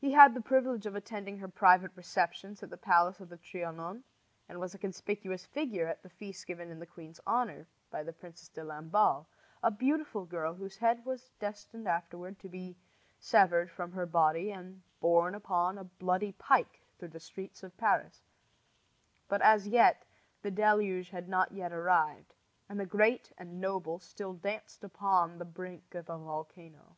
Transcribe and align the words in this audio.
He 0.00 0.12
had 0.12 0.32
the 0.32 0.40
privilege 0.40 0.86
of 0.86 0.94
attending 0.94 1.38
her 1.38 1.48
private 1.48 1.90
receptions 1.96 2.62
at 2.62 2.70
the 2.70 2.76
palace 2.76 3.18
of 3.18 3.30
the 3.30 3.36
Trianon, 3.36 4.04
and 4.48 4.60
was 4.60 4.72
a 4.72 4.78
conspicuous 4.78 5.44
figure 5.46 5.88
at 5.88 6.04
the 6.04 6.08
feasts 6.08 6.44
given 6.44 6.70
in 6.70 6.78
the 6.78 6.86
queen's 6.86 7.18
honor 7.26 7.66
by 7.90 8.04
the 8.04 8.12
Princess 8.12 8.48
de 8.48 8.62
Lamballe, 8.62 9.26
a 9.60 9.72
beautiful 9.72 10.24
girl 10.24 10.54
whose 10.54 10.76
head 10.76 11.04
was 11.04 11.30
destined 11.40 11.88
afterward 11.88 12.38
to 12.38 12.48
be 12.48 12.76
severed 13.18 13.72
from 13.72 13.90
her 13.90 14.06
body 14.06 14.52
and 14.52 14.82
borne 15.00 15.34
upon 15.34 15.76
a 15.76 15.82
bloody 15.82 16.30
pike 16.30 16.80
through 17.00 17.08
the 17.08 17.18
streets 17.18 17.64
of 17.64 17.76
Paris. 17.76 18.20
But 19.26 19.42
as 19.42 19.66
yet 19.66 20.06
the 20.42 20.52
deluge 20.52 21.10
had 21.10 21.28
not 21.28 21.50
arrived 21.52 22.34
and 22.68 22.78
the 22.78 22.86
great 22.86 23.32
and 23.36 23.60
noble 23.60 23.98
still 23.98 24.34
danced 24.34 24.84
upon 24.84 25.38
the 25.38 25.44
brink 25.44 25.96
of 25.96 26.08
a 26.08 26.16
volcano. 26.18 26.94